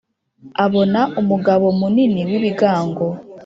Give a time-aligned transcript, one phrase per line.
[0.65, 3.05] abona umugabo munini wibigango